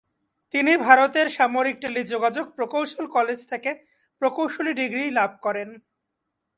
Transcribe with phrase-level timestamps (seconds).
[0.53, 3.71] তিনি ভারতের সামরিক টেলিযোগাযোগ প্রকৌশল কলেজ থেকে
[4.21, 5.69] প্রকৌশলী ডিগ্রী লাভ করেন।